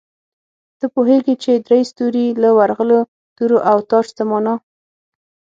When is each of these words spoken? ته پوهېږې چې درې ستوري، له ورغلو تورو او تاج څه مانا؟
ته 0.79 0.85
پوهېږې 0.93 1.35
چې 1.43 1.51
درې 1.67 1.81
ستوري، 1.89 2.25
له 2.41 2.49
ورغلو 2.57 2.99
تورو 3.35 3.57
او 3.69 3.77
تاج 3.89 4.07
څه 4.17 4.23
مانا؟ 4.29 4.53